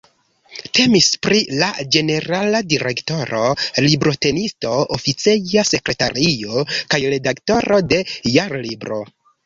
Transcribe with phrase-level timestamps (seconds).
[0.77, 3.43] Temis pri la ĝenerala direktoro,
[3.89, 8.05] librotenisto, oficeja sekretario kaj redaktoro de
[8.39, 9.05] Jarlibro.